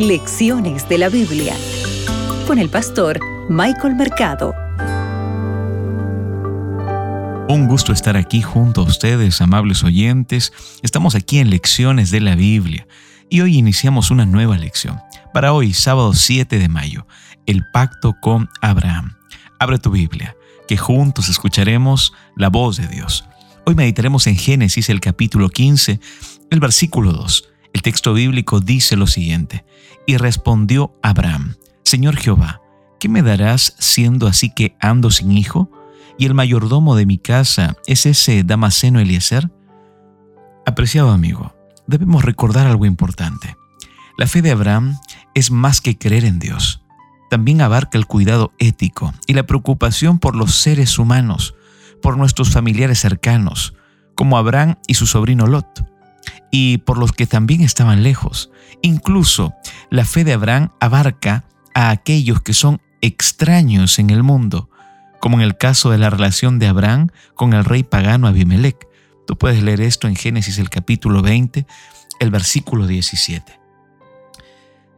[0.00, 1.54] Lecciones de la Biblia
[2.46, 4.54] con el pastor Michael Mercado.
[7.50, 10.54] Un gusto estar aquí junto a ustedes, amables oyentes.
[10.80, 12.86] Estamos aquí en Lecciones de la Biblia
[13.28, 14.98] y hoy iniciamos una nueva lección.
[15.34, 17.06] Para hoy, sábado 7 de mayo,
[17.44, 19.18] el pacto con Abraham.
[19.58, 20.34] Abre tu Biblia,
[20.66, 23.26] que juntos escucharemos la voz de Dios.
[23.66, 26.00] Hoy meditaremos en Génesis el capítulo 15,
[26.50, 27.49] el versículo 2.
[27.72, 29.64] El texto bíblico dice lo siguiente,
[30.06, 32.60] y respondió Abraham, Señor Jehová,
[32.98, 35.70] ¿qué me darás siendo así que ando sin hijo?
[36.18, 39.50] ¿Y el mayordomo de mi casa es ese Damaseno Eliezer?
[40.66, 41.54] Apreciado amigo,
[41.86, 43.56] debemos recordar algo importante.
[44.18, 44.98] La fe de Abraham
[45.34, 46.82] es más que creer en Dios.
[47.30, 51.54] También abarca el cuidado ético y la preocupación por los seres humanos,
[52.02, 53.74] por nuestros familiares cercanos,
[54.14, 55.84] como Abraham y su sobrino Lot
[56.50, 58.50] y por los que también estaban lejos.
[58.82, 59.54] Incluso
[59.90, 64.68] la fe de Abraham abarca a aquellos que son extraños en el mundo,
[65.20, 68.88] como en el caso de la relación de Abraham con el rey pagano Abimelech.
[69.26, 71.66] Tú puedes leer esto en Génesis el capítulo 20,
[72.20, 73.60] el versículo 17.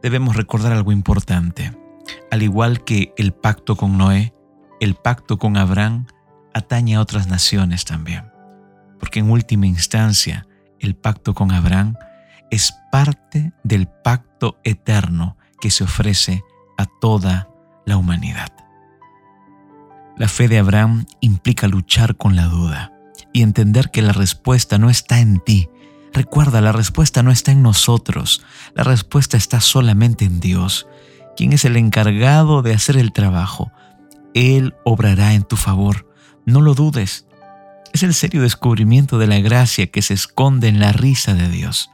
[0.01, 1.71] Debemos recordar algo importante.
[2.31, 4.33] Al igual que el pacto con Noé,
[4.81, 6.07] el pacto con Abraham
[6.53, 8.25] atañe a otras naciones también.
[8.99, 10.47] Porque en última instancia,
[10.87, 11.95] el pacto con Abraham
[12.51, 16.43] es parte del pacto eterno que se ofrece
[16.77, 17.49] a toda
[17.85, 18.49] la humanidad.
[20.17, 22.91] La fe de Abraham implica luchar con la duda
[23.31, 25.69] y entender que la respuesta no está en ti.
[26.13, 28.45] Recuerda, la respuesta no está en nosotros,
[28.75, 30.87] la respuesta está solamente en Dios,
[31.35, 33.71] quien es el encargado de hacer el trabajo.
[34.35, 36.07] Él obrará en tu favor.
[36.45, 37.25] No lo dudes,
[37.93, 41.91] es el serio descubrimiento de la gracia que se esconde en la risa de Dios,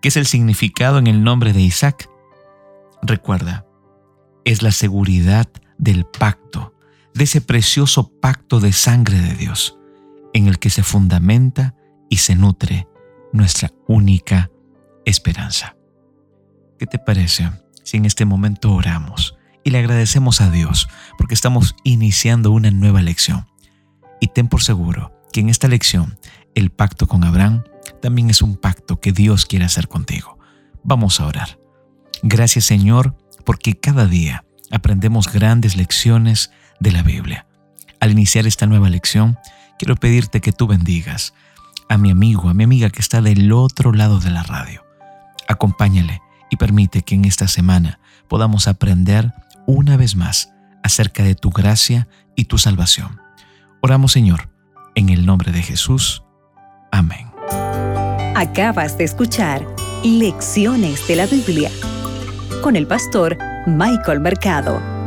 [0.00, 2.08] que es el significado en el nombre de Isaac.
[3.02, 3.66] Recuerda,
[4.44, 6.72] es la seguridad del pacto,
[7.14, 9.76] de ese precioso pacto de sangre de Dios,
[10.32, 11.74] en el que se fundamenta
[12.08, 12.86] y se nutre
[13.32, 14.50] nuestra única
[15.04, 15.76] esperanza.
[16.78, 17.50] ¿Qué te parece
[17.82, 20.88] si en este momento oramos y le agradecemos a Dios
[21.18, 23.48] porque estamos iniciando una nueva lección?
[24.20, 26.18] Y ten por seguro que en esta lección
[26.54, 27.64] el pacto con Abraham
[28.02, 30.38] también es un pacto que Dios quiere hacer contigo.
[30.82, 31.58] Vamos a orar.
[32.22, 37.46] Gracias Señor porque cada día aprendemos grandes lecciones de la Biblia.
[38.00, 39.38] Al iniciar esta nueva lección,
[39.78, 41.34] quiero pedirte que tú bendigas
[41.88, 44.84] a mi amigo, a mi amiga que está del otro lado de la radio.
[45.48, 49.32] Acompáñale y permite que en esta semana podamos aprender
[49.66, 50.52] una vez más
[50.82, 53.20] acerca de tu gracia y tu salvación.
[53.82, 54.50] Oramos Señor
[54.94, 56.22] en el nombre de Jesús.
[56.92, 57.30] Amén.
[58.34, 59.66] Acabas de escuchar
[60.02, 61.70] Lecciones de la Biblia
[62.62, 63.36] con el pastor
[63.66, 64.99] Michael Mercado.